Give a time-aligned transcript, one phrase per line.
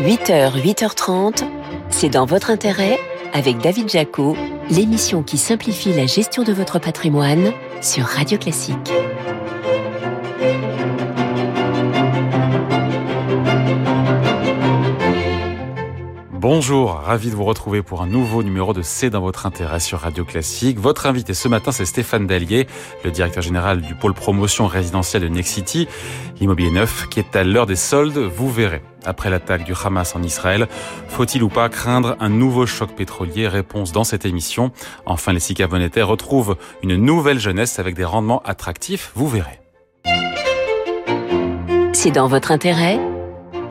[0.00, 1.42] 8h, 8h30,
[1.90, 3.00] c'est dans votre intérêt
[3.32, 4.36] avec David Jaco,
[4.70, 8.92] l'émission qui simplifie la gestion de votre patrimoine sur Radio Classique.
[16.32, 19.98] Bonjour, ravi de vous retrouver pour un nouveau numéro de C'est dans votre intérêt sur
[19.98, 20.78] Radio Classique.
[20.78, 22.68] Votre invité ce matin, c'est Stéphane Dallier,
[23.04, 25.88] le directeur général du pôle promotion résidentielle de Nexity,
[26.40, 28.80] l'immobilier neuf qui est à l'heure des soldes, vous verrez.
[29.04, 30.68] Après l'attaque du Hamas en Israël,
[31.08, 33.48] faut-il ou pas craindre un nouveau choc pétrolier?
[33.48, 34.72] Réponse dans cette émission.
[35.06, 39.60] Enfin, les SICA monétaires retrouvent une nouvelle jeunesse avec des rendements attractifs, vous verrez.
[41.92, 42.98] C'est dans votre intérêt?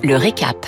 [0.04, 0.66] Le récap.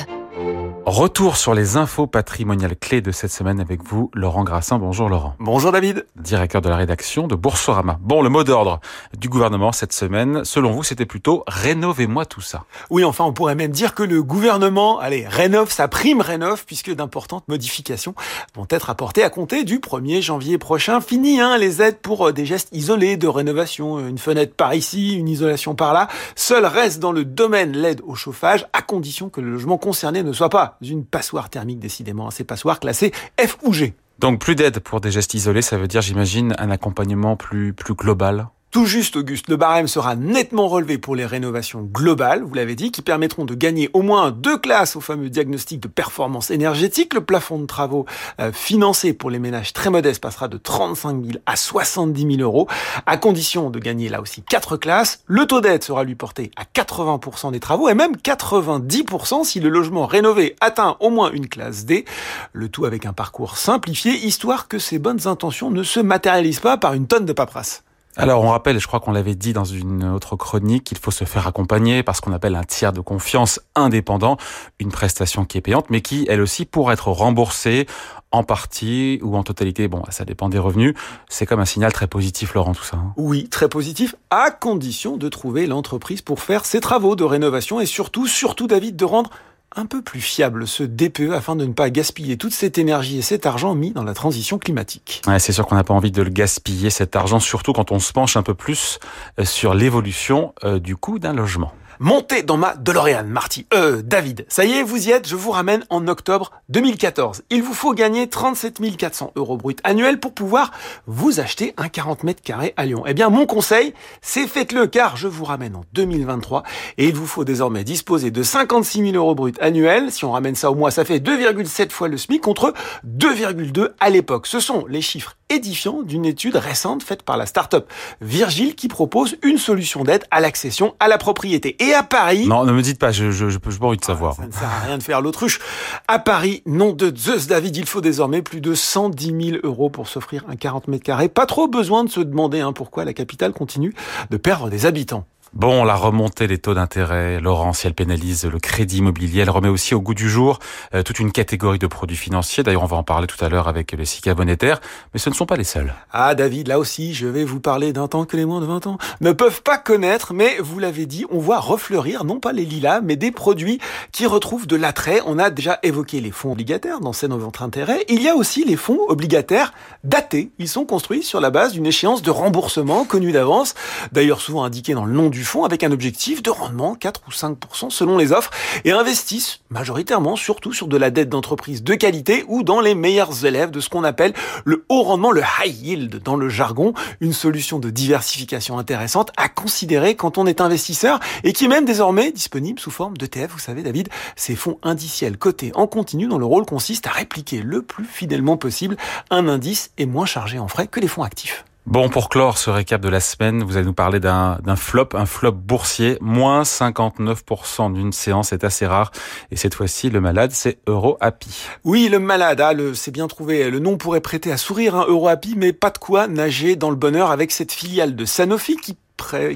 [0.90, 4.80] Retour sur les infos patrimoniales clés de cette semaine avec vous, Laurent Grassin.
[4.80, 5.36] Bonjour Laurent.
[5.40, 6.08] Bonjour David.
[6.16, 8.00] Directeur de la rédaction de Boursorama.
[8.02, 8.80] Bon, le mot d'ordre
[9.16, 12.64] du gouvernement cette semaine, selon vous, c'était plutôt rénovez-moi tout ça.
[12.90, 16.92] Oui, enfin, on pourrait même dire que le gouvernement, allez, rénove sa prime rénove puisque
[16.92, 18.16] d'importantes modifications
[18.56, 21.02] vont être apportées à compter du 1er janvier prochain.
[21.02, 25.14] Fini, hein, les aides pour euh, des gestes isolés de rénovation, une fenêtre par ici,
[25.14, 26.08] une isolation par là.
[26.36, 30.34] Seul reste dans le domaine l'aide au chauffage à condition que le logement concerné ne
[30.34, 33.94] soit pas une passoire thermique décidément, hein, ces passoires classées F ou G.
[34.20, 37.94] Donc plus d'aide pour des gestes isolés, ça veut dire j'imagine un accompagnement plus plus
[37.94, 42.76] global tout juste, Auguste, le barème sera nettement relevé pour les rénovations globales, vous l'avez
[42.76, 47.16] dit, qui permettront de gagner au moins deux classes au fameux diagnostic de performance énergétique.
[47.16, 48.06] Le plafond de travaux
[48.40, 52.68] euh, financé pour les ménages très modestes passera de 35 000 à 70 000 euros,
[53.08, 55.24] à condition de gagner là aussi quatre classes.
[55.26, 59.70] Le taux d'aide sera lui porté à 80% des travaux et même 90% si le
[59.70, 62.06] logement rénové atteint au moins une classe D.
[62.54, 66.78] Le tout avec un parcours simplifié, histoire que ces bonnes intentions ne se matérialisent pas
[66.78, 67.82] par une tonne de paperasse.
[68.20, 71.24] Alors on rappelle, je crois qu'on l'avait dit dans une autre chronique, qu'il faut se
[71.24, 74.36] faire accompagner par ce qu'on appelle un tiers de confiance indépendant,
[74.78, 77.88] une prestation qui est payante, mais qui, elle aussi, pour être remboursée
[78.32, 80.96] en partie ou en totalité, bon, ça dépend des revenus,
[81.30, 82.98] c'est comme un signal très positif, Laurent, tout ça.
[82.98, 83.14] Hein.
[83.16, 87.86] Oui, très positif, à condition de trouver l'entreprise pour faire ses travaux de rénovation et
[87.86, 89.30] surtout, surtout, David, de rendre
[89.76, 93.22] un peu plus fiable ce DPE afin de ne pas gaspiller toute cette énergie et
[93.22, 95.22] cet argent mis dans la transition climatique.
[95.28, 98.00] Ouais, c'est sûr qu'on n'a pas envie de le gaspiller cet argent, surtout quand on
[98.00, 99.00] se penche un peu plus
[99.40, 101.72] euh, sur l'évolution euh, du coût d'un logement.
[102.02, 103.68] Montez dans ma DeLorean, Marty.
[103.74, 104.46] Euh, David.
[104.48, 107.44] Ça y est, vous y êtes, je vous ramène en octobre 2014.
[107.50, 110.72] Il vous faut gagner 37 400 euros bruts annuels pour pouvoir
[111.08, 113.04] vous acheter un 40 mètres carrés à Lyon.
[113.06, 116.64] Eh bien, mon conseil, c'est faites-le car je vous ramène en 2023
[116.98, 120.10] et il vous faut désormais disposer de 56 000 euros bruts annuels.
[120.10, 122.74] Si on ramène ça au mois, ça fait 2,7 fois le SMIC contre
[123.06, 124.48] 2,2 à l'époque.
[124.48, 129.38] Ce sont les chiffres édifiants d'une étude récente faite par la start-up Virgile qui propose
[129.44, 131.76] une solution d'aide à l'accession à la propriété.
[131.84, 132.48] Et à Paris...
[132.48, 134.36] Non, ne me dites pas, je je, je, pas envie de savoir.
[134.36, 135.60] ça ne sert à rien de faire l'autruche.
[136.08, 140.08] À Paris, nom de Zeus David, il faut désormais plus de 110 000 euros pour
[140.08, 141.30] s'offrir un 40 mètres carrés.
[141.30, 143.94] Pas trop besoin de se demander hein, pourquoi la capitale continue
[144.30, 145.26] de perdre des habitants.
[145.54, 149.70] Bon, la remontée des taux d'intérêt, Laurent, si elle pénalise le crédit immobilier, elle remet
[149.70, 150.60] aussi au goût du jour
[150.94, 152.62] euh, toute une catégorie de produits financiers.
[152.62, 154.82] D'ailleurs, on va en parler tout à l'heure avec les SICA monétaires,
[155.14, 155.94] mais ce ne sont pas les seuls.
[156.12, 158.88] Ah, David, là aussi, je vais vous parler d'un temps que les moins de 20
[158.88, 162.66] ans ne peuvent pas connaître, mais vous l'avez dit, on voit refleurir non pas les
[162.66, 163.80] lilas, mais des produits
[164.12, 165.22] qui retrouvent de l'attrait.
[165.26, 168.06] On a déjà évoqué les fonds obligataires dans ces votre intérêt.
[168.10, 169.74] Il y a aussi les fonds obligataires
[170.04, 170.52] datés.
[170.58, 173.76] Ils sont construits sur la base d'une échéance de remboursement connue d'avance,
[174.12, 177.22] d'ailleurs souvent indiquée dans le nom du du fonds avec un objectif de rendement 4
[177.26, 178.52] ou 5% selon les offres
[178.84, 183.46] et investissent majoritairement surtout sur de la dette d'entreprise de qualité ou dans les meilleurs
[183.46, 184.34] élèves de ce qu'on appelle
[184.66, 189.48] le haut rendement, le high yield dans le jargon, une solution de diversification intéressante à
[189.48, 193.60] considérer quand on est investisseur et qui est même désormais disponible sous forme d'ETF, vous
[193.60, 197.82] savez David, ces fonds indiciels cotés en continu dont le rôle consiste à répliquer le
[197.82, 198.98] plus fidèlement possible
[199.30, 201.64] un indice et moins chargé en frais que les fonds actifs.
[201.90, 205.26] Bon, pour clore ce récap de la semaine, vous allez nous parler d'un flop, un
[205.26, 209.12] flop boursier, moins 59% d'une séance, c'est assez rare.
[209.50, 211.50] Et cette fois-ci, le malade, c'est EuroHappy.
[211.86, 213.72] Oui, le malade, ah, c'est bien trouvé.
[213.72, 216.96] Le nom pourrait prêter à sourire, hein, EuroHappy, mais pas de quoi nager dans le
[216.96, 218.96] bonheur avec cette filiale de Sanofi qui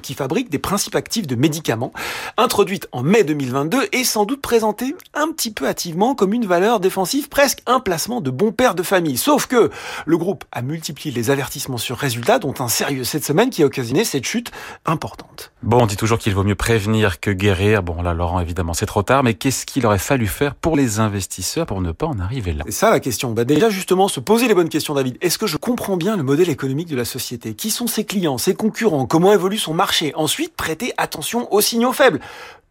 [0.02, 1.94] qui fabrique des principes actifs de médicaments,
[2.38, 6.80] introduite en mai 2022 et sans doute présentée un petit peu hâtivement comme une valeur
[6.80, 9.18] défensive, presque un placement de bon père de famille.
[9.18, 9.70] Sauf que
[10.06, 13.66] le groupe a multiplié les avertissements sur résultats, dont un sérieux cette semaine qui a
[13.66, 14.52] occasionné cette chute
[14.86, 15.52] importante.
[15.62, 17.84] Bon, on dit toujours qu'il vaut mieux prévenir que guérir.
[17.84, 21.00] Bon, là, Laurent, évidemment, c'est trop tard, mais qu'est-ce qu'il aurait fallu faire pour les
[21.00, 22.64] investisseurs pour ne pas en arriver là?
[22.66, 23.32] C'est ça la question.
[23.32, 25.18] Bah déjà, justement, se poser les bonnes questions, David.
[25.22, 27.54] Est-ce que je comprends bien le modèle économique de la société?
[27.54, 29.06] Qui sont ses clients, ses concurrents?
[29.06, 30.14] Comment évolue son marché.
[30.16, 32.20] Ensuite, prêtez attention aux signaux faibles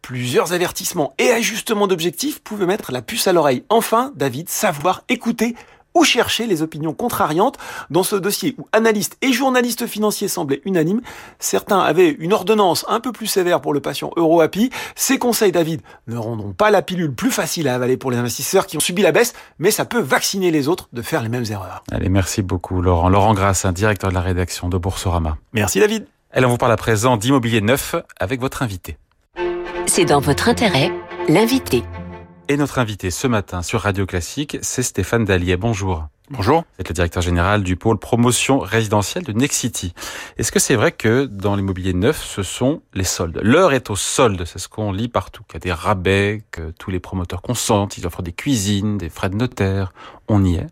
[0.03, 3.63] Plusieurs avertissements et ajustements d'objectifs pouvaient mettre la puce à l'oreille.
[3.69, 5.55] Enfin, David, savoir écouter
[5.95, 7.57] ou chercher les opinions contrariantes
[7.91, 11.03] dans ce dossier où analystes et journalistes financiers semblaient unanimes.
[11.39, 14.71] Certains avaient une ordonnance un peu plus sévère pour le patient EuroAPI.
[14.97, 18.67] Ces conseils, David, ne rendront pas la pilule plus facile à avaler pour les investisseurs
[18.67, 21.47] qui ont subi la baisse, mais ça peut vacciner les autres de faire les mêmes
[21.49, 21.85] erreurs.
[21.93, 23.09] Allez, merci beaucoup Laurent.
[23.09, 25.37] Laurent Grasse, directeur de la rédaction de Boursorama.
[25.53, 26.07] Merci David.
[26.35, 28.97] Elle on vous parle à présent d'immobilier neuf avec votre invité.
[29.87, 30.91] C'est dans votre intérêt,
[31.29, 31.83] l'invité.
[32.49, 35.59] Et notre invité ce matin sur Radio Classique, c'est Stéphane Dallier.
[35.59, 36.07] Bonjour.
[36.31, 36.61] Bonjour.
[36.61, 39.93] Vous êtes le directeur général du pôle promotion résidentielle de Nexity.
[40.39, 43.39] Est-ce que c'est vrai que dans l'immobilier neuf, ce sont les soldes?
[43.43, 45.43] L'heure est aux soldes, c'est ce qu'on lit partout.
[45.45, 49.11] Qu'il y a des rabais, que tous les promoteurs consentent, ils offrent des cuisines, des
[49.11, 49.93] frais de notaire.
[50.29, 50.67] On y est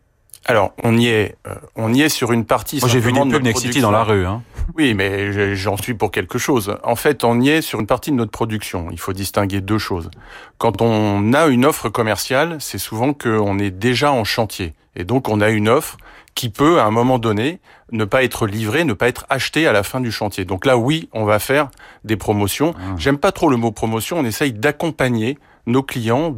[0.46, 2.80] alors, on y est, euh, on y est sur une partie.
[2.80, 4.24] Moi, j'ai vu des pubs Nexity dans la rue.
[4.24, 4.42] Hein.
[4.76, 6.76] Oui, mais j'en suis pour quelque chose.
[6.82, 8.88] En fait, on y est sur une partie de notre production.
[8.90, 10.10] Il faut distinguer deux choses.
[10.58, 15.28] Quand on a une offre commerciale, c'est souvent qu'on est déjà en chantier, et donc
[15.28, 15.98] on a une offre
[16.34, 17.60] qui peut, à un moment donné,
[17.92, 20.44] ne pas être livrée, ne pas être achetée à la fin du chantier.
[20.44, 21.70] Donc là, oui, on va faire
[22.04, 22.74] des promotions.
[22.76, 22.94] Ah.
[22.96, 24.18] J'aime pas trop le mot promotion.
[24.18, 26.34] On essaye d'accompagner nos clients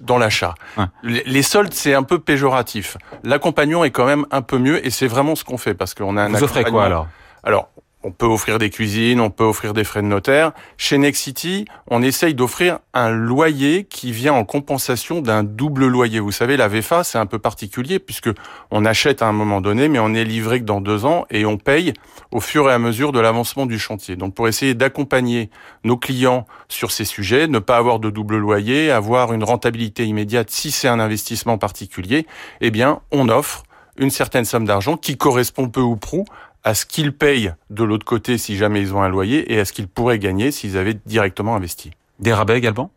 [0.00, 0.54] dans l'achat.
[1.02, 2.96] Les soldes, c'est un peu péjoratif.
[3.22, 6.16] L'accompagnement est quand même un peu mieux et c'est vraiment ce qu'on fait parce qu'on
[6.16, 7.08] a un Vous offrez quoi alors?
[7.46, 7.68] Alors,
[8.04, 10.52] on peut offrir des cuisines, on peut offrir des frais de notaire.
[10.76, 16.20] Chez Nexity, on essaye d'offrir un loyer qui vient en compensation d'un double loyer.
[16.20, 18.28] Vous savez, la VFA, c'est un peu particulier puisque
[18.70, 21.46] on achète à un moment donné, mais on est livré que dans deux ans et
[21.46, 21.94] on paye
[22.30, 24.16] au fur et à mesure de l'avancement du chantier.
[24.16, 25.48] Donc, pour essayer d'accompagner
[25.82, 30.50] nos clients sur ces sujets, ne pas avoir de double loyer, avoir une rentabilité immédiate
[30.50, 32.26] si c'est un investissement particulier,
[32.60, 33.62] eh bien, on offre
[33.96, 36.24] une certaine somme d'argent qui correspond peu ou prou
[36.64, 39.64] à ce qu'ils payent de l'autre côté si jamais ils ont un loyer et à
[39.64, 41.90] ce qu'ils pourraient gagner s'ils avaient directement investi.
[42.18, 42.90] Des rabais également?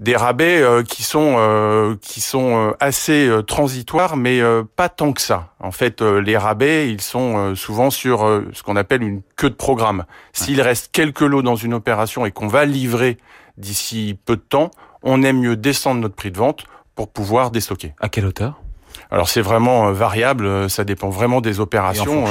[0.00, 4.40] Des rabais euh, qui sont euh, qui sont euh, assez transitoires mais
[4.76, 5.52] pas tant que ça.
[5.60, 10.04] En fait, les rabais, ils sont souvent sur ce qu'on appelle une queue de programme.
[10.32, 13.18] S'il reste quelques lots dans une opération et qu'on va livrer
[13.56, 14.70] d'ici peu de temps,
[15.02, 16.64] on aime mieux descendre notre prix de vente
[16.94, 17.94] pour pouvoir déstocker.
[18.00, 18.63] À quelle hauteur?
[19.14, 22.24] Alors c'est vraiment variable, ça dépend vraiment des opérations.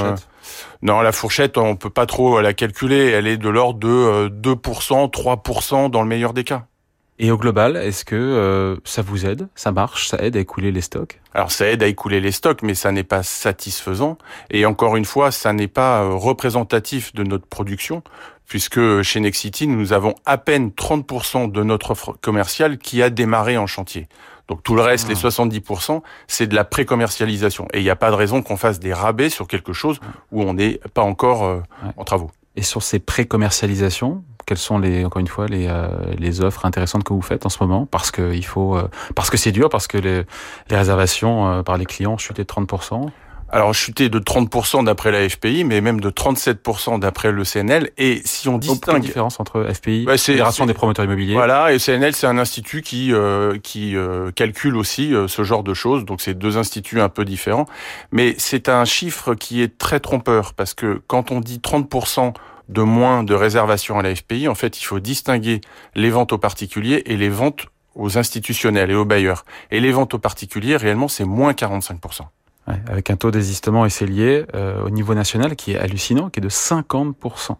[0.81, 3.09] Non, la fourchette, on peut pas trop la calculer.
[3.09, 6.65] Elle est de l'ordre de 2%, euh, 3% dans le meilleur des cas.
[7.19, 9.47] Et au global, est-ce que euh, ça vous aide?
[9.55, 10.09] Ça marche?
[10.09, 11.21] Ça aide à écouler les stocks?
[11.33, 14.17] Alors ça aide à écouler les stocks, mais ça n'est pas satisfaisant.
[14.51, 18.03] Et encore une fois, ça n'est pas euh, représentatif de notre production,
[18.45, 23.57] puisque chez Nexity, nous avons à peine 30% de notre offre commerciale qui a démarré
[23.57, 24.09] en chantier.
[24.47, 26.07] Donc tout le reste, les 70%, ah.
[26.27, 27.67] c'est de la pré-commercialisation.
[27.73, 29.99] Et il n'y a pas de raison qu'on fasse des rabais sur quelque chose
[30.31, 31.61] où on n'est pas encore euh,
[31.97, 32.31] en travaux.
[32.55, 35.87] Et sur ces pré-commercialisations, quelles sont les encore une fois les, euh,
[36.17, 37.85] les offres intéressantes que vous faites en ce moment?
[37.85, 40.23] Parce que il faut euh, parce que c'est dur parce que les,
[40.69, 42.67] les réservations par les clients chutent de 30
[43.53, 47.91] alors chuté de 30% d'après la FPI, mais même de 37% d'après le CNL.
[47.99, 48.95] Et si on distingue...
[48.95, 52.81] la différence entre FPI, bah, Fédération des promoteurs immobiliers Voilà, et CNL, c'est un institut
[52.81, 56.03] qui, euh, qui euh, calcule aussi euh, ce genre de choses.
[56.03, 57.67] Donc c'est deux instituts un peu différents.
[58.11, 62.33] Mais c'est un chiffre qui est très trompeur, parce que quand on dit 30%
[62.69, 65.61] de moins de réservations à la FPI, en fait, il faut distinguer
[65.93, 69.45] les ventes aux particuliers et les ventes aux institutionnels et aux bailleurs.
[69.69, 72.23] Et les ventes aux particuliers, réellement, c'est moins 45%
[72.67, 73.89] avec un taux d'existement et
[74.55, 77.55] euh, au niveau national qui est hallucinant, qui est de 50%.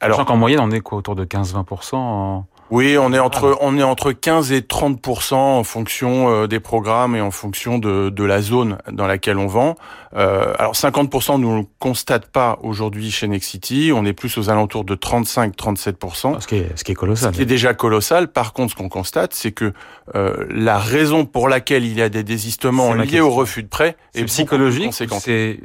[0.00, 3.76] Alors qu'en moyenne, on est quoi, autour de 15-20% en, oui, on est entre on
[3.76, 8.24] est entre 15 et 30% en fonction euh, des programmes et en fonction de, de
[8.24, 9.76] la zone dans laquelle on vend.
[10.14, 14.48] Euh, alors 50% nous ne le constate pas aujourd'hui chez Nexity, on est plus aux
[14.48, 17.32] alentours de 35-37 Ce qui est ce qui est colossal.
[17.32, 18.28] Ce qui est déjà colossal.
[18.28, 19.74] Par contre, ce qu'on constate, c'est que
[20.14, 23.96] euh, la raison pour laquelle il y a des désistements liés au refus de prêt
[24.14, 25.56] est, psychologique, c'est euh,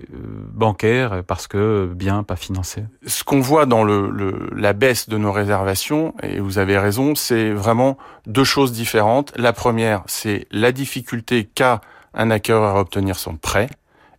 [0.54, 2.84] bancaire parce que bien pas financé.
[3.06, 6.97] Ce qu'on voit dans le, le la baisse de nos réservations et vous avez raison
[7.16, 9.34] c'est vraiment deux choses différentes.
[9.38, 11.82] La première, c'est la difficulté qu'a
[12.14, 13.70] un acquéreur à obtenir son prêt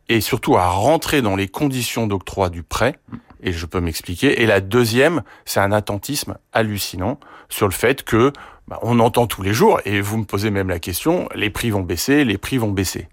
[0.09, 2.99] et surtout à rentrer dans les conditions d'octroi du prêt.
[3.43, 4.43] Et je peux m'expliquer.
[4.43, 8.33] Et la deuxième, c'est un attentisme hallucinant sur le fait que
[8.67, 11.71] bah, on entend tous les jours, et vous me posez même la question, les prix
[11.71, 13.09] vont baisser, les prix vont baisser.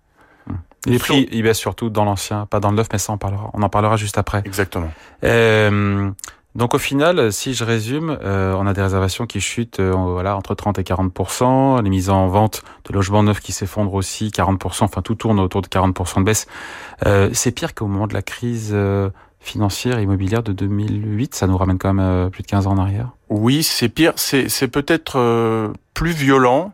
[0.85, 3.49] Les prix, ils baissent surtout dans l'ancien, pas dans le neuf, mais ça on parlera.
[3.53, 4.43] On en parlera juste après.
[4.45, 4.91] Exactement.
[5.23, 6.11] Euh,
[6.55, 10.37] donc au final, si je résume, euh, on a des réservations qui chutent euh, voilà,
[10.37, 14.65] entre 30 et 40% les mises en vente de logements neufs qui s'effondrent aussi, 40
[14.79, 16.47] enfin tout tourne autour de 40% de baisse.
[17.05, 18.75] Euh, c'est pire qu'au moment de la crise
[19.41, 21.35] financière et immobilière de 2008.
[21.35, 23.09] Ça nous ramène quand même plus de 15 ans en arrière.
[23.27, 24.13] Oui, c'est pire.
[24.15, 26.71] C'est peut-être plus violent.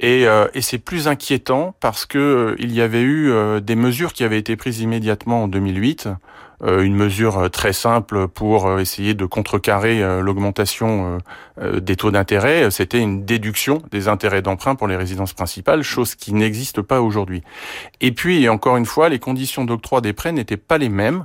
[0.00, 0.22] Et,
[0.54, 4.56] et c'est plus inquiétant parce que il y avait eu des mesures qui avaient été
[4.56, 6.12] prises immédiatement en 2008 euh,
[6.66, 11.18] une mesure euh, très simple pour euh, essayer de contrecarrer l'augmentation
[11.60, 16.32] des taux d'intérêt, c'était une déduction des intérêts d'emprunt pour les résidences principales, chose qui
[16.32, 17.42] n'existe pas aujourd'hui.
[18.00, 21.24] Et puis, encore une fois, les conditions d'octroi des prêts n'étaient pas les mêmes,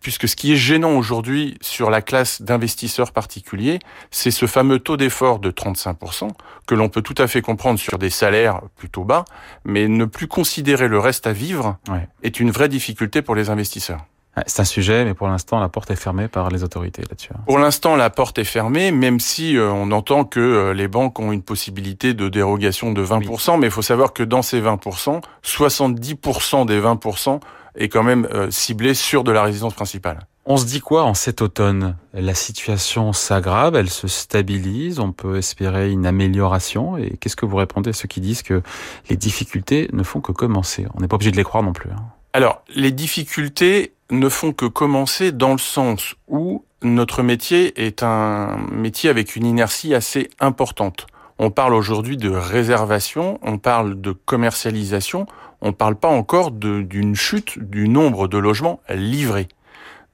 [0.00, 3.78] puisque ce qui est gênant aujourd'hui sur la classe d'investisseurs particuliers,
[4.10, 6.30] c'est ce fameux taux d'effort de 35%,
[6.66, 9.24] que l'on peut tout à fait comprendre sur des salaires plutôt bas,
[9.64, 11.78] mais ne plus considérer le reste à vivre
[12.22, 14.06] est une vraie difficulté pour les investisseurs.
[14.46, 17.30] C'est un sujet, mais pour l'instant, la porte est fermée par les autorités là-dessus.
[17.34, 17.40] Hein.
[17.46, 21.18] Pour l'instant, la porte est fermée, même si euh, on entend que euh, les banques
[21.18, 25.22] ont une possibilité de dérogation de 20%, mais il faut savoir que dans ces 20%,
[25.42, 27.40] 70% des 20%
[27.76, 30.26] est quand même euh, ciblé sur de la résidence principale.
[30.44, 31.96] On se dit quoi en cet automne?
[32.12, 36.96] La situation s'aggrave, elle se stabilise, on peut espérer une amélioration.
[36.98, 38.62] Et qu'est-ce que vous répondez à ceux qui disent que
[39.10, 40.86] les difficultés ne font que commencer?
[40.94, 41.90] On n'est pas obligé de les croire non plus.
[41.90, 42.04] Hein.
[42.32, 48.56] Alors, les difficultés ne font que commencer dans le sens où notre métier est un
[48.70, 51.06] métier avec une inertie assez importante.
[51.38, 55.26] On parle aujourd'hui de réservation, on parle de commercialisation,
[55.60, 59.48] on ne parle pas encore d'une chute du nombre de logements livrés.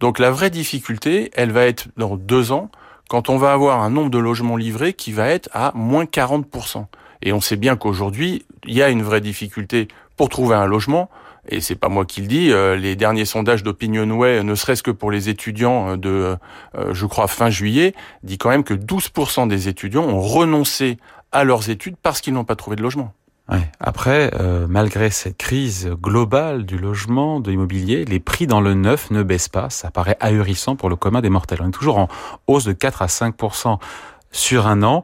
[0.01, 2.71] Donc la vraie difficulté, elle va être dans deux ans,
[3.09, 6.87] quand on va avoir un nombre de logements livrés qui va être à moins 40%.
[7.23, 11.09] Et on sait bien qu'aujourd'hui, il y a une vraie difficulté pour trouver un logement
[11.49, 14.93] et c'est pas moi qui le dis, euh, les derniers sondages d'Opinionway, ne serait-ce que
[14.93, 16.37] pour les étudiants euh, de,
[16.77, 20.99] euh, je crois, fin juillet, dit quand même que 12% des étudiants ont renoncé
[21.33, 23.13] à leurs études parce qu'ils n'ont pas trouvé de logement.
[23.49, 23.69] Ouais.
[23.81, 24.31] Après,
[24.69, 29.49] malgré cette crise globale du logement, de l'immobilier, les prix dans le neuf ne baissent
[29.49, 29.69] pas.
[29.69, 31.59] Ça paraît ahurissant pour le commun des mortels.
[31.61, 32.09] On est toujours en
[32.47, 33.79] hausse de 4 à 5%
[34.31, 35.03] sur un an.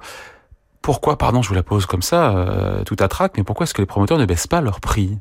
[0.82, 3.82] Pourquoi, pardon, je vous la pose comme ça, tout à trac, mais pourquoi est-ce que
[3.82, 5.18] les promoteurs ne baissent pas leurs prix?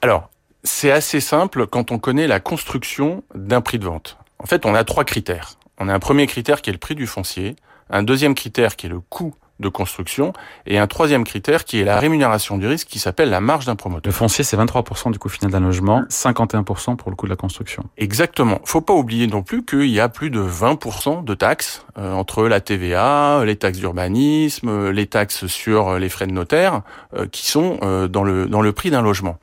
[0.00, 0.30] Alors,
[0.64, 4.18] c'est assez simple quand on connaît la construction d'un prix de vente.
[4.38, 5.58] En fait, on a trois critères.
[5.78, 7.56] On a un premier critère qui est le prix du foncier,
[7.90, 10.34] un deuxième critère qui est le coût de construction
[10.66, 13.76] et un troisième critère qui est la rémunération du risque qui s'appelle la marge d'un
[13.76, 14.10] promoteur.
[14.10, 17.36] Le foncier, c'est 23% du coût final d'un logement, 51% pour le coût de la
[17.36, 17.84] construction.
[17.96, 18.60] Exactement.
[18.64, 22.46] Faut pas oublier non plus qu'il y a plus de 20% de taxes euh, entre
[22.48, 26.82] la TVA, les taxes d'urbanisme, les taxes sur les frais de notaire
[27.16, 29.38] euh, qui sont euh, dans le dans le prix d'un logement.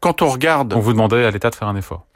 [0.00, 2.06] quand on regarde On vous demandait à l'État de faire un effort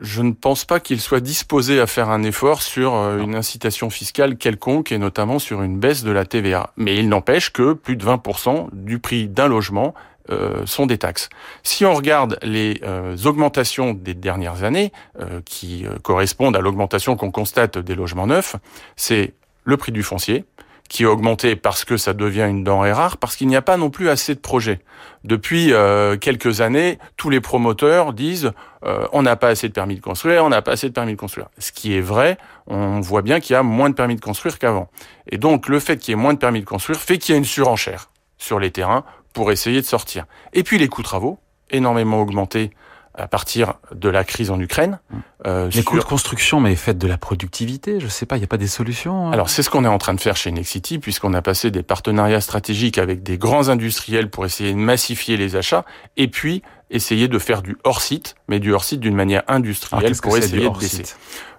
[0.00, 3.90] je ne pense pas qu'il soit disposé à faire un effort sur euh, une incitation
[3.90, 6.72] fiscale quelconque et notamment sur une baisse de la TVA.
[6.76, 9.94] Mais il n'empêche que plus de 20% du prix d'un logement
[10.30, 11.28] euh, sont des taxes.
[11.62, 14.92] Si on regarde les euh, augmentations des dernières années,
[15.44, 18.56] qui correspondent à l'augmentation qu'on constate des logements neufs,
[18.96, 20.44] c'est le prix du foncier,
[20.88, 23.76] qui a augmenté parce que ça devient une denrée rare, parce qu'il n'y a pas
[23.76, 24.80] non plus assez de projets.
[25.24, 28.52] Depuis euh, quelques années, tous les promoteurs disent
[28.84, 31.12] euh, on n'a pas assez de permis de construire, on n'a pas assez de permis
[31.12, 31.48] de construire.
[31.58, 34.58] Ce qui est vrai, on voit bien qu'il y a moins de permis de construire
[34.58, 34.88] qu'avant.
[35.30, 37.36] Et donc le fait qu'il y ait moins de permis de construire fait qu'il y
[37.36, 39.04] a une surenchère sur les terrains
[39.34, 40.24] pour essayer de sortir.
[40.54, 41.38] Et puis les coûts travaux,
[41.70, 42.70] énormément augmentés
[43.18, 45.00] à partir de la crise en Ukraine.
[45.10, 45.16] Mmh.
[45.46, 48.44] Euh, les coûts de construction, mais faites de la productivité, je sais pas, il n'y
[48.44, 50.50] a pas des solutions hein Alors c'est ce qu'on est en train de faire chez
[50.50, 55.36] Nexity, puisqu'on a passé des partenariats stratégiques avec des grands industriels pour essayer de massifier
[55.36, 55.84] les achats,
[56.16, 60.68] et puis essayer de faire du hors-site, mais du hors-site d'une manière industrielle pour essayer
[60.68, 61.04] de baisser.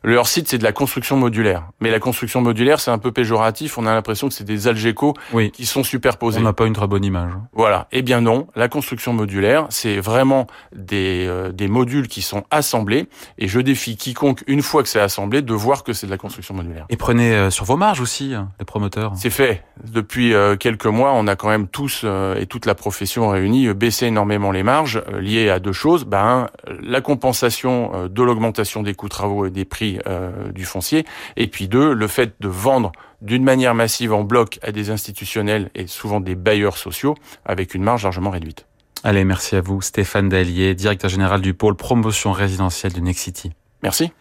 [0.03, 1.69] Le hors-site, c'est de la construction modulaire.
[1.81, 3.77] Mais la construction modulaire, c'est un peu péjoratif.
[3.77, 5.13] On a l'impression que c'est des algécos
[5.53, 6.39] qui sont superposés.
[6.39, 7.31] On n'a pas une très bonne image.
[7.53, 7.87] Voilà.
[7.91, 13.09] Eh bien non, la construction modulaire, c'est vraiment des, euh, des modules qui sont assemblés.
[13.37, 16.17] Et je défie quiconque, une fois que c'est assemblé, de voir que c'est de la
[16.17, 16.85] construction modulaire.
[16.89, 19.11] Et prenez euh, sur vos marges aussi, hein, les promoteurs.
[19.15, 19.63] C'est fait.
[19.83, 22.05] Depuis euh, quelques mois, on a quand même tous
[22.37, 26.05] et toute la profession réunie baissé énormément les marges liées à deux choses.
[26.05, 26.49] Ben,
[26.81, 31.05] la compensation de l'augmentation des coûts travaux et des prix euh, du foncier.
[31.37, 35.69] Et puis deux, le fait de vendre d'une manière massive en bloc à des institutionnels
[35.75, 38.65] et souvent des bailleurs sociaux avec une marge largement réduite.
[39.03, 43.51] Allez, merci à vous, Stéphane Dallier, directeur général du pôle promotion résidentielle de Nexity.
[43.81, 44.11] Merci.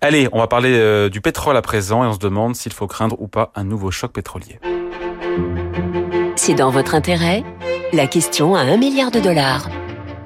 [0.00, 2.86] Allez, on va parler euh, du pétrole à présent et on se demande s'il faut
[2.86, 4.58] craindre ou pas un nouveau choc pétrolier.
[6.36, 7.44] C'est dans votre intérêt?
[7.92, 9.68] La question à un milliard de dollars.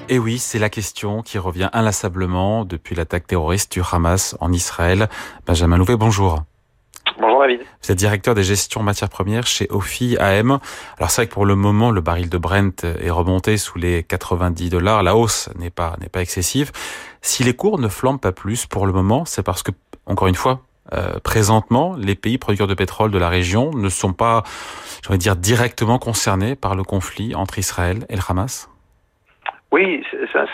[0.08, 5.08] Et oui, c'est la question qui revient inlassablement depuis l'attaque terroriste du Hamas en Israël.
[5.46, 6.44] Benjamin Louvet, bonjour.
[7.20, 7.60] Bonjour David.
[7.82, 10.60] Vous êtes directeur des gestions matières premières chez OFI AM.
[10.98, 14.04] Alors c'est vrai que pour le moment, le baril de Brent est remonté sous les
[14.04, 15.02] 90 dollars.
[15.02, 16.70] La hausse n'est pas n'est pas excessive.
[17.20, 19.72] Si les cours ne flambent pas plus pour le moment, c'est parce que
[20.06, 20.60] encore une fois,
[20.92, 24.44] euh, présentement, les pays producteurs de pétrole de la région ne sont pas,
[25.02, 28.68] j'aurais dire, directement concernés par le conflit entre Israël et le Hamas.
[29.76, 30.02] Oui,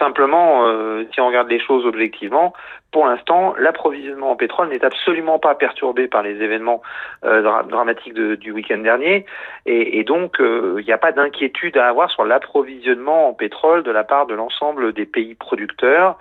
[0.00, 2.52] simplement, euh, si on regarde les choses objectivement,
[2.90, 6.82] pour l'instant, l'approvisionnement en pétrole n'est absolument pas perturbé par les événements
[7.24, 9.24] euh, dramatiques du week-end dernier,
[9.64, 13.92] et, donc euh, il n'y a pas d'inquiétude à avoir sur l'approvisionnement en pétrole de
[13.92, 16.18] la part de l'ensemble des pays producteurs.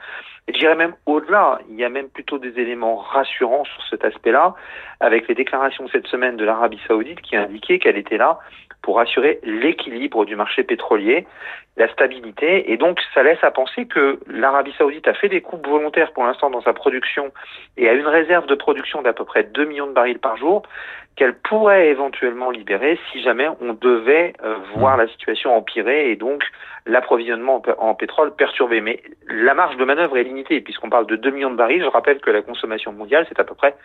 [0.53, 4.53] J'irais même au-delà, il y a même plutôt des éléments rassurants sur cet aspect-là,
[5.00, 8.38] avec les déclarations cette semaine de l'Arabie saoudite qui indiquaient qu'elle était là
[8.81, 11.25] pour assurer l'équilibre du marché pétrolier,
[11.77, 15.65] la stabilité, et donc ça laisse à penser que l'Arabie saoudite a fait des coupes
[15.65, 17.31] volontaires pour l'instant dans sa production
[17.77, 20.63] et a une réserve de production d'à peu près 2 millions de barils par jour
[21.15, 26.43] qu'elle pourrait éventuellement libérer si jamais on devait euh, voir la situation empirer et donc
[26.85, 28.81] l'approvisionnement en pétrole perturbé.
[28.81, 31.83] Mais la marge de manœuvre est limitée puisqu'on parle de 2 millions de barils.
[31.83, 33.75] Je rappelle que la consommation mondiale, c'est à peu près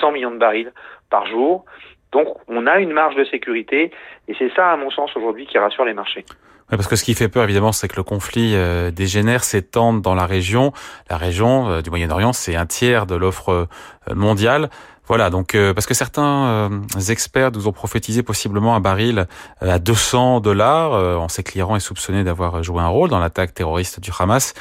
[0.00, 0.72] 100 millions de barils
[1.10, 1.64] par jour.
[2.12, 3.90] Donc on a une marge de sécurité
[4.28, 6.24] et c'est ça, à mon sens, aujourd'hui qui rassure les marchés.
[6.70, 10.02] Oui, parce que ce qui fait peur, évidemment, c'est que le conflit euh, dégénère, s'étende
[10.02, 10.72] dans la région.
[11.08, 14.70] La région euh, du Moyen-Orient, c'est un tiers de l'offre euh, mondiale.
[15.08, 16.70] Voilà, donc parce que certains
[17.08, 19.26] experts nous ont prophétisé possiblement un baril
[19.60, 20.92] à 200 dollars.
[20.92, 24.54] on sait que l'Iran est soupçonné d'avoir joué un rôle dans l'attaque terroriste du Hamas.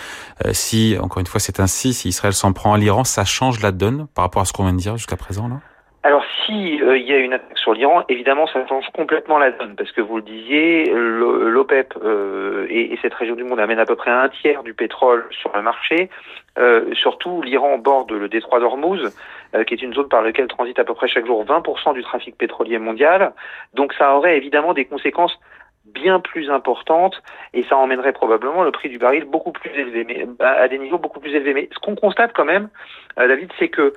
[0.54, 3.72] si, encore une fois, c'est ainsi, si Israël s'en prend à l'Iran, ça change la
[3.72, 5.60] donne par rapport à ce qu'on vient de dire jusqu'à présent là?
[6.02, 9.52] Alors si euh, il y a une attaque sur l'Iran, évidemment ça change complètement la
[9.52, 13.80] donne parce que vous le disiez, l'OPEP euh, et, et, cette région du monde amène
[13.80, 16.10] à peu près un tiers du pétrole sur le marché.
[16.58, 19.14] Euh, surtout l'Iran borde le détroit d'Ormuz,
[19.56, 22.02] euh, qui est une zone par laquelle transite à peu près chaque jour 20% du
[22.02, 23.34] trafic pétrolier mondial.
[23.74, 25.38] Donc ça aurait évidemment des conséquences
[25.86, 27.22] bien plus importantes
[27.54, 30.98] et ça emmènerait probablement le prix du baril beaucoup plus élevé, mais à des niveaux
[30.98, 31.54] beaucoup plus élevés.
[31.54, 32.70] Mais ce qu'on constate quand même,
[33.18, 33.94] David, c'est que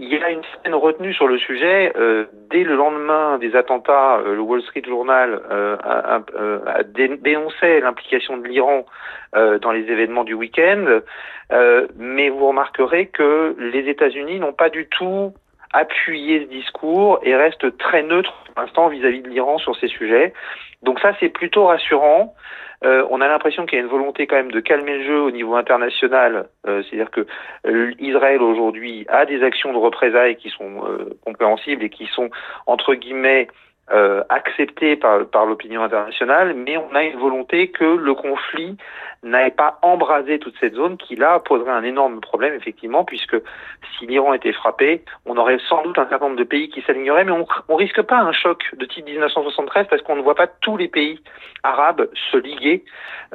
[0.00, 1.92] il y a une certaine retenue sur le sujet.
[1.96, 6.22] Euh, dès le lendemain des attentats, euh, le Wall Street Journal euh, a,
[6.66, 8.86] a, dénoncé l'implication de l'Iran
[9.32, 11.00] dans les événements du week-end,
[11.96, 15.32] mais vous remarquerez que les États-Unis n'ont pas du tout
[15.72, 20.32] appuyé ce discours et restent très neutres pour l'instant vis-à-vis de l'Iran sur ces sujets.
[20.82, 22.34] Donc ça, c'est plutôt rassurant.
[22.82, 25.20] Euh, on a l'impression qu'il y a une volonté quand même de calmer le jeu
[25.20, 26.48] au niveau international.
[26.66, 27.26] Euh, c'est-à-dire que
[27.66, 30.82] euh, Israël aujourd'hui a des actions de représailles qui sont
[31.24, 32.30] compréhensibles et qui sont
[32.66, 33.48] entre guillemets
[33.92, 38.76] euh, accepté par, par l'opinion internationale, mais on a une volonté que le conflit
[39.22, 43.36] n'ait pas embrasé toute cette zone qui là poserait un énorme problème effectivement puisque
[43.98, 47.24] si l'Iran était frappé, on aurait sans doute un certain nombre de pays qui s'aligneraient,
[47.24, 50.46] mais on, on risque pas un choc de type 1973 parce qu'on ne voit pas
[50.46, 51.20] tous les pays
[51.62, 52.84] arabes se liguer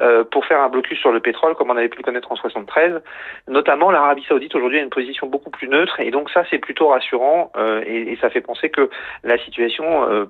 [0.00, 2.36] euh, pour faire un blocus sur le pétrole comme on avait pu le connaître en
[2.36, 3.00] 73.
[3.48, 6.88] Notamment l'Arabie Saoudite aujourd'hui a une position beaucoup plus neutre et donc ça c'est plutôt
[6.88, 8.90] rassurant euh, et, et, ça fait penser que
[9.22, 10.26] la situation euh,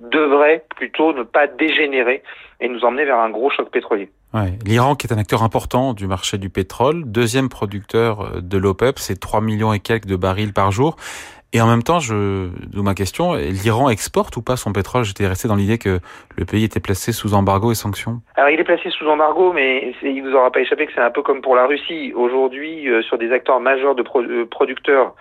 [0.00, 2.22] devrait plutôt ne pas dégénérer
[2.60, 4.10] et nous emmener vers un gros choc pétrolier.
[4.32, 4.58] Ouais.
[4.64, 8.98] L'Iran, qui est un acteur important du marché du pétrole, deuxième producteur euh, de l'OPEP,
[8.98, 10.96] c'est 3 millions et quelques de barils par jour.
[11.52, 15.02] Et en même temps, je, d'où ma question, l'Iran exporte ou pas son pétrole?
[15.02, 15.98] J'étais resté dans l'idée que
[16.36, 18.20] le pays était placé sous embargo et sanctions.
[18.36, 21.10] Alors il est placé sous embargo, mais il vous aura pas échappé que c'est un
[21.10, 22.12] peu comme pour la Russie.
[22.14, 25.14] Aujourd'hui, euh, sur des acteurs majeurs de euh, producteurs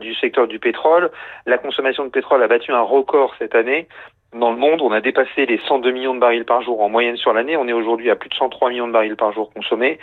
[0.00, 1.12] du secteur du pétrole,
[1.46, 3.86] la consommation de pétrole a battu un record cette année
[4.34, 7.16] dans le monde, on a dépassé les 102 millions de barils par jour en moyenne
[7.16, 7.56] sur l'année.
[7.56, 9.98] On est aujourd'hui à plus de 103 millions de barils par jour consommés.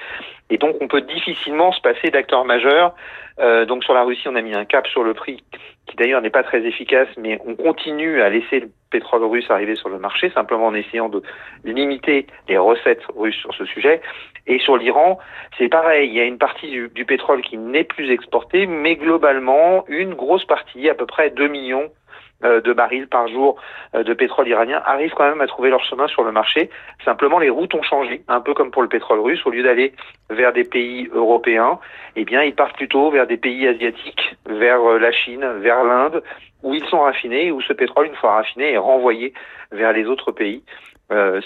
[0.49, 2.95] Et donc, on peut difficilement se passer d'acteurs majeurs.
[3.39, 5.43] Euh, donc, sur la Russie, on a mis un cap sur le prix,
[5.87, 9.75] qui d'ailleurs n'est pas très efficace, mais on continue à laisser le pétrole russe arriver
[9.75, 11.23] sur le marché, simplement en essayant de
[11.63, 14.01] limiter les recettes russes sur ce sujet.
[14.45, 15.19] Et sur l'Iran,
[15.57, 16.09] c'est pareil.
[16.09, 20.45] Il y a une partie du, pétrole qui n'est plus exportée, mais globalement, une grosse
[20.45, 21.89] partie, à peu près 2 millions
[22.43, 23.57] de barils par jour
[23.95, 26.69] euh, de pétrole iranien arrivent quand même à trouver leur chemin sur le marché.
[27.05, 29.45] Simplement, les routes ont changé, un peu comme pour le pétrole russe.
[29.45, 29.93] Au lieu d'aller
[30.29, 31.79] vers des pays européens,
[32.15, 36.23] eh bien, ils partent plutôt vers des pays asiatiques, vers euh, la Chine, vers l'Inde,
[36.63, 39.33] où ils sont raffinés, où ce pétrole, une fois raffiné, est renvoyé
[39.71, 40.63] vers les autres pays.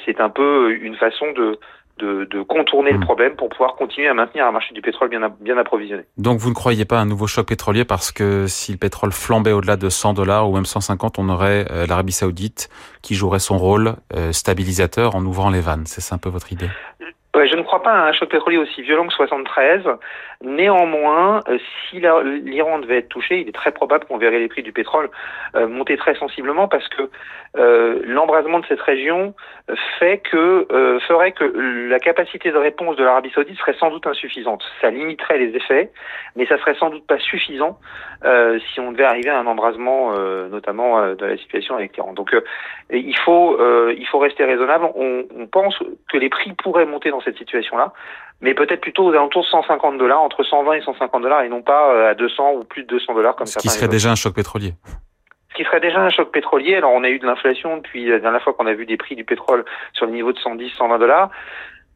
[0.06, 1.60] c'est un peu une façon de,
[2.00, 3.06] de, de contourner le hmm.
[3.06, 6.04] problème pour pouvoir continuer à maintenir un marché du pétrole bien, bien approvisionné.
[6.18, 9.12] Donc vous ne croyez pas à un nouveau choc pétrolier parce que si le pétrole
[9.12, 12.70] flambait au-delà de 100 dollars ou même 150, on aurait euh, l'Arabie saoudite
[13.02, 15.84] qui jouerait son rôle euh, stabilisateur en ouvrant les vannes.
[15.86, 16.70] C'est ça un peu votre idée?
[17.46, 19.84] Je ne crois pas à un choc pétrolier aussi violent que 73.
[20.44, 21.58] Néanmoins, euh,
[21.90, 25.10] si l'Iran devait être touché, il est très probable qu'on verrait les prix du pétrole
[25.56, 27.10] euh, monter très sensiblement parce que
[27.58, 29.34] euh, l'embrasement de cette région
[29.98, 34.64] ferait que la capacité de réponse de l'Arabie Saoudite serait sans doute insuffisante.
[34.80, 35.92] Ça limiterait les effets,
[36.36, 37.80] mais ça serait sans doute pas suffisant
[38.24, 40.14] si on devait arriver à un embrasement,
[40.50, 42.14] notamment de la situation avec l'Iran.
[42.14, 42.34] Donc,
[42.92, 43.58] il faut
[43.92, 44.86] il faut rester raisonnable.
[44.96, 45.78] On, on pense
[46.10, 47.94] que les prix pourraient monter dans cette situation-là,
[48.42, 51.62] mais peut-être plutôt aux alentours de 150 dollars, entre 120 et 150 dollars, et non
[51.62, 53.60] pas euh, à 200 ou plus de 200 dollars comme ça.
[53.60, 54.74] Ce qui serait déjà un choc pétrolier.
[55.52, 56.76] Ce qui serait déjà un choc pétrolier.
[56.76, 59.16] Alors on a eu de l'inflation depuis la dernière fois qu'on a vu des prix
[59.16, 61.32] du pétrole sur le niveau de 110, 120 dollars.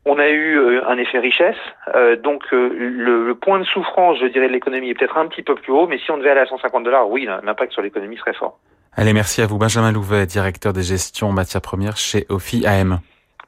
[0.03, 1.55] On a eu euh, un effet richesse,
[1.93, 5.53] euh, donc le, point de souffrance, je dirais, de l'économie est peut-être un petit peu
[5.53, 8.33] plus haut, mais si on devait aller à 150 dollars, oui, l'impact sur l'économie serait
[8.33, 8.57] fort.
[8.97, 12.99] Allez, merci à vous, Benjamin Louvet, directeur des gestions matières premières chez OFI AM.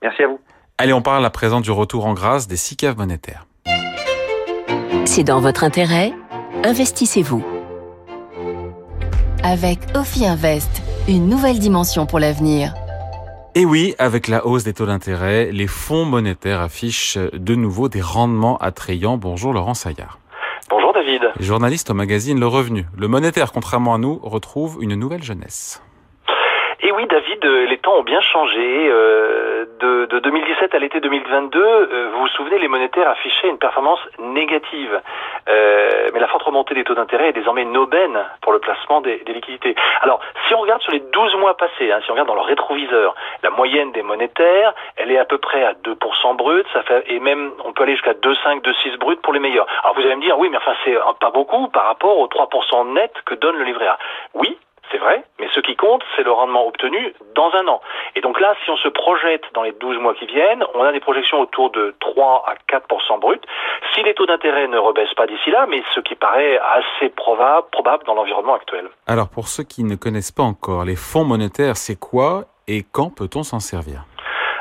[0.02, 0.40] Merci à vous.
[0.84, 3.46] Allez, on parle à présent du retour en grâce des six caves monétaires.
[5.06, 6.12] C'est dans votre intérêt.
[6.66, 7.42] Investissez-vous.
[9.44, 12.74] Avec Ophi Invest, une nouvelle dimension pour l'avenir.
[13.56, 18.02] Et oui, avec la hausse des taux d'intérêt, les fonds monétaires affichent de nouveau des
[18.02, 19.16] rendements attrayants.
[19.16, 20.20] Bonjour Laurent Saillard.
[20.70, 21.22] Bonjour David.
[21.40, 22.86] Journaliste au magazine Le Revenu.
[22.98, 25.82] Le monétaire, contrairement à nous, retrouve une nouvelle jeunesse.
[26.86, 28.90] Et oui, David, euh, les temps ont bien changé.
[28.90, 33.58] Euh, de, de 2017 à l'été 2022, euh, vous vous souvenez, les monétaires affichaient une
[33.58, 35.02] performance négative.
[36.14, 39.18] mais la forte remontée des taux d'intérêt est désormais une aubaine pour le placement des,
[39.26, 39.76] des liquidités.
[40.02, 42.42] Alors, si on regarde sur les 12 mois passés, hein, si on regarde dans le
[42.42, 47.06] rétroviseur, la moyenne des monétaires, elle est à peu près à 2% brut, ça fait,
[47.08, 49.68] et même on peut aller jusqu'à 2,5, 2,6 brut pour les meilleurs.
[49.84, 52.94] Alors vous allez me dire, oui, mais enfin c'est pas beaucoup par rapport aux 3%
[52.94, 53.98] net que donne le livret A.
[54.34, 54.58] Oui,
[54.92, 57.82] c'est vrai, mais ce qui compte, c'est le rendement obtenu dans un an.
[58.16, 60.92] Et donc là, si on se projette dans les 12 mois qui viennent, on a
[60.92, 63.44] des projections autour de 3 à 4% brut.
[63.94, 67.68] Si les taux d'intérêt ne rebaissent pas d'ici là, mais ce qui paraît assez probable,
[67.72, 68.90] probable dans l'environnement actuel.
[69.08, 73.10] Alors pour ceux qui ne connaissent pas encore, les fonds monétaires, c'est quoi et quand
[73.10, 74.06] peut-on s'en servir?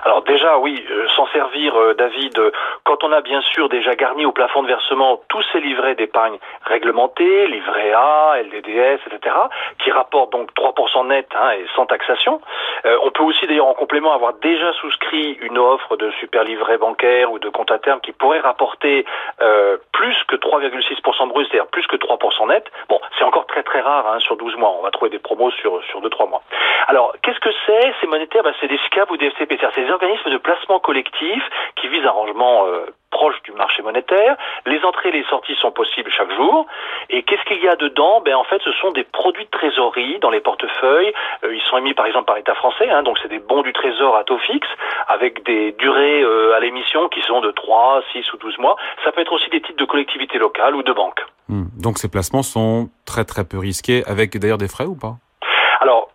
[0.04, 2.50] Alors déjà, oui, euh, s'en servir, euh, David, euh,
[2.82, 6.38] quand on a bien sûr déjà garni au plafond de versement tous ces livrets d'épargne
[6.64, 9.36] réglementés, livrets A, LDDS, etc.,
[9.78, 12.40] qui rapportent donc 3% net hein, et sans taxation.
[12.84, 17.30] on peut aussi d'ailleurs en complément avoir déjà souscrit une offre de super livret bancaire
[17.30, 19.04] ou de compte à terme qui pourrait rapporter
[19.92, 22.64] plus que 3,6% brut, c'est-à-dire plus que 3% net.
[22.88, 24.74] Bon, c'est encore très très rare hein, sur 12 mois.
[24.78, 26.42] On va trouver des promos sur, sur 2-3 mois.
[26.88, 29.58] Alors, qu'est-ce que c'est Ces monétaires, bah, c'est des SCAP ou des FCP,
[29.92, 31.42] organismes de placement collectif
[31.76, 34.36] qui visent un rangement euh, proche du marché monétaire.
[34.66, 36.66] Les entrées et les sorties sont possibles chaque jour.
[37.10, 38.20] Et qu'est-ce qu'il y a dedans?
[38.24, 41.12] Ben en fait, ce sont des produits de trésorerie dans les portefeuilles.
[41.44, 43.72] Euh, ils sont émis par exemple par l'État français, hein, donc c'est des bons du
[43.72, 44.68] Trésor à taux fixe
[45.06, 48.76] avec des durées euh, à l'émission qui sont de 3, 6 ou 12 mois.
[49.04, 51.24] Ça peut être aussi des titres de collectivités locales ou de banques.
[51.48, 51.64] Hmm.
[51.78, 55.16] Donc ces placements sont très très peu risqués, avec d'ailleurs des frais ou pas?
[55.80, 56.08] Alors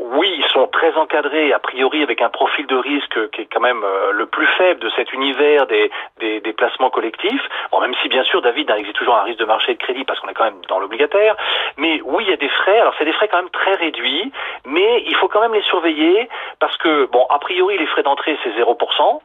[0.65, 4.25] très encadrés, a priori avec un profil de risque qui est quand même euh, le
[4.25, 7.43] plus faible de cet univers des, des, des placements collectifs.
[7.71, 9.77] Bon, même si bien sûr, David, hein, il existe toujours un risque de marché de
[9.77, 11.35] crédit parce qu'on est quand même dans l'obligataire.
[11.77, 12.79] Mais oui, il y a des frais.
[12.79, 14.31] Alors c'est des frais quand même très réduits,
[14.65, 18.37] mais il faut quand même les surveiller parce que, bon, a priori, les frais d'entrée,
[18.43, 19.21] c'est 0%,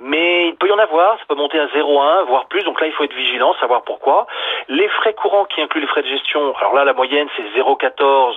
[0.00, 2.62] mais il peut y en avoir, ça peut monter à 0,1, voire plus.
[2.64, 4.26] Donc là, il faut être vigilant, savoir pourquoi.
[4.68, 8.34] Les frais courants qui incluent les frais de gestion, alors là, la moyenne, c'est 0,14.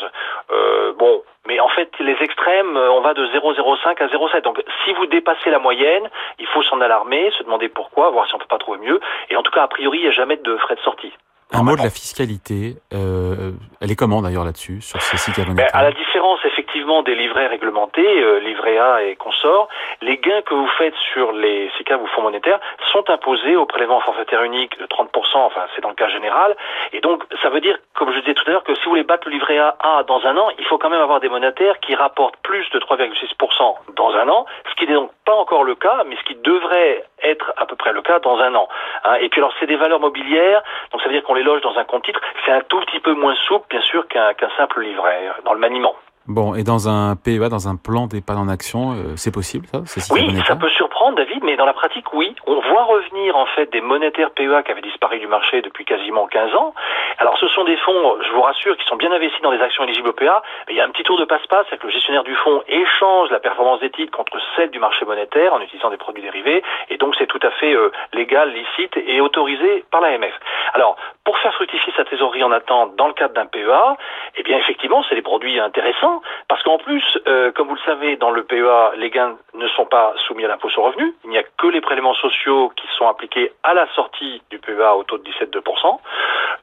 [0.51, 4.43] Euh, bon, mais en fait, les extrêmes, euh, on va de 0,05 à 0,7.
[4.43, 8.35] Donc, si vous dépassez la moyenne, il faut s'en alarmer, se demander pourquoi, voir si
[8.35, 8.99] on peut pas trouver mieux.
[9.29, 11.13] Et en tout cas, a priori, il n'y a jamais de frais de sortie.
[11.51, 15.65] Un mot de la fiscalité, euh, elle est comment d'ailleurs là-dessus, sur ces sites ben,
[15.73, 16.58] À la différence effectivement
[17.03, 19.67] des livrets réglementés, euh, livret A et consorts,
[20.01, 22.59] les gains que vous faites sur les SICA ou fonds monétaires
[22.91, 26.55] sont imposés au prélèvement forfaitaire unique de 30%, enfin c'est dans le cas général,
[26.93, 29.03] et donc ça veut dire, comme je disais tout à l'heure, que si vous voulez
[29.03, 31.79] battre le livret A, A dans un an, il faut quand même avoir des monétaires
[31.79, 35.75] qui rapportent plus de 3,6% dans un an, ce qui n'est donc pas encore le
[35.75, 38.67] cas, mais ce qui devrait être à peu près le cas dans un an.
[39.03, 39.15] Hein.
[39.21, 41.77] Et puis alors c'est des valeurs mobilières, donc ça veut dire qu'on les loge dans
[41.77, 45.27] un compte titre, c'est un tout petit peu moins souple bien sûr qu'un simple livret
[45.27, 45.95] euh, dans le maniement.
[46.27, 49.81] Bon, et dans un PEA, dans un plan d'épargne en action, euh, c'est possible ça?
[50.13, 52.35] Oui, ça peut surprendre, David, mais dans la pratique, oui.
[52.45, 56.27] On voit revenir en fait des monétaires PEA qui avaient disparu du marché depuis quasiment
[56.27, 56.75] 15 ans.
[57.17, 59.83] Alors, ce sont des fonds, je vous rassure, qui sont bien investis dans des actions
[59.83, 60.41] éligibles au PEA.
[60.69, 63.31] Il y a un petit tour de passe-passe, c'est que le gestionnaire du fonds échange
[63.31, 66.97] la performance des titres contre celle du marché monétaire en utilisant des produits dérivés, et
[66.97, 70.33] donc c'est tout à fait euh, légal, licite et autorisé par l'AMF.
[70.73, 73.97] Alors, pour faire fructifier sa trésorerie en attente dans le cadre d'un PEA,
[74.35, 76.08] eh bien effectivement, c'est des produits intéressants
[76.47, 79.85] parce qu'en plus, euh, comme vous le savez, dans le PEA, les gains ne sont
[79.85, 81.13] pas soumis à l'impôt sur revenu.
[81.23, 84.95] Il n'y a que les prélèvements sociaux qui sont appliqués à la sortie du PEA
[84.95, 85.99] au taux de 17,2%.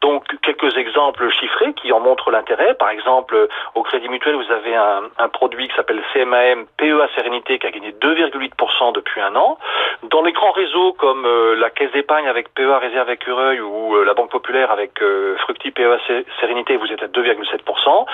[0.02, 2.74] Donc, quelques exemples chiffrés qui en montrent l'intérêt.
[2.74, 7.66] Par exemple, au Crédit Mutuel, vous avez un, produit qui s'appelle CMAM PEA Sérénité qui
[7.66, 9.58] a gagné 2,8% depuis un an.
[10.04, 14.04] Dans les grands réseaux comme euh, la Caisse d'épargne avec PEA Réserve Écureuil ou euh,
[14.04, 14.92] la Banque Populaire avec
[15.40, 15.98] Fructi PEA
[16.40, 18.06] Sérénité, vous êtes à 2,7%.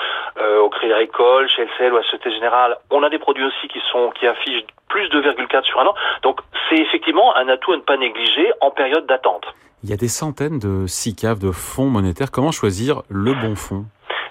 [0.59, 3.79] au Crédit Agricole, chez LCL ou à Société Générale, on a des produits aussi qui
[3.91, 5.95] sont qui affichent plus de 2,4 sur un an.
[6.21, 9.45] Donc c'est effectivement un atout à ne pas négliger en période d'attente.
[9.83, 12.31] Il y a des centaines de SICAV, de fonds monétaires.
[12.31, 13.85] Comment choisir le bon fonds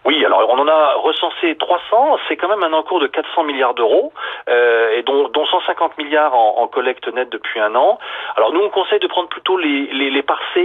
[0.04, 3.74] oui, alors on en a recensé 300, c'est quand même un encours de 400 milliards
[3.74, 4.12] d'euros,
[4.48, 7.98] euh, et dont, dont, 150 milliards en, en, collecte nette depuis un an.
[8.36, 10.22] Alors nous, on conseille de prendre plutôt les, les, les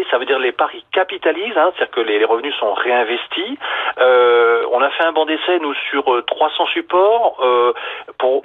[0.10, 3.58] ça veut dire les paris capitalisent, hein, c'est-à-dire que les, les, revenus sont réinvestis.
[4.00, 7.74] Euh, on a fait un banc d'essai, nous, sur 300 euh, supports, euh,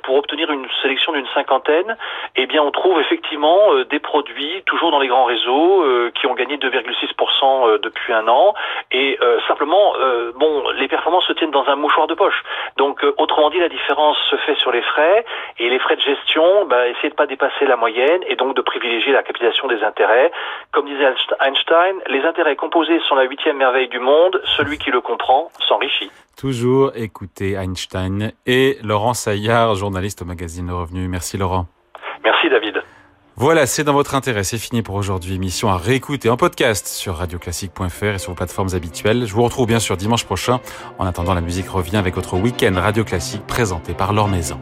[0.02, 1.96] pour, obtenir une sélection d'une cinquantaine.
[2.36, 6.26] Eh bien, on trouve effectivement euh, des produits, toujours dans les grands réseaux, euh, qui
[6.26, 8.54] ont gagné 2,6% depuis un an,
[8.90, 9.18] et
[9.48, 9.94] simplement,
[10.36, 12.42] bon, les performances se tiennent dans un mouchoir de poche.
[12.76, 15.24] Donc, euh, autrement dit, la différence se fait sur les frais
[15.58, 18.62] et les frais de gestion, bah, essayez de pas dépasser la moyenne et donc de
[18.62, 20.30] privilégier la capitalisation des intérêts.
[20.72, 21.06] Comme disait
[21.40, 24.40] Einstein, les intérêts composés sont la huitième merveille du monde.
[24.56, 26.10] Celui qui le comprend s'enrichit.
[26.36, 31.08] Toujours écouter Einstein et Laurent Saillard, journaliste au magazine Le Revenu.
[31.08, 31.66] Merci Laurent.
[32.24, 32.82] Merci David.
[33.36, 34.44] Voilà, c'est dans votre intérêt.
[34.44, 35.34] C'est fini pour aujourd'hui.
[35.34, 39.26] Émission à réécouter en podcast sur radioclassique.fr et sur vos plateformes habituelles.
[39.26, 40.60] Je vous retrouve bien sûr dimanche prochain.
[40.98, 44.60] En attendant, la musique revient avec votre week-end Radio Classique présenté par Laure Maison.